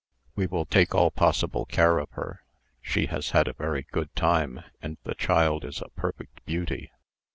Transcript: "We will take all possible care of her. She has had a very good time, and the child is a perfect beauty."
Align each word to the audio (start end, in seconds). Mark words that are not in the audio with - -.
"We 0.35 0.47
will 0.47 0.65
take 0.65 0.95
all 0.95 1.11
possible 1.11 1.67
care 1.67 1.99
of 1.99 2.09
her. 2.13 2.41
She 2.81 3.05
has 3.05 3.29
had 3.37 3.47
a 3.47 3.53
very 3.53 3.85
good 3.91 4.11
time, 4.15 4.61
and 4.81 4.97
the 5.03 5.13
child 5.13 5.63
is 5.63 5.79
a 5.79 5.89
perfect 5.89 6.43
beauty." 6.43 6.91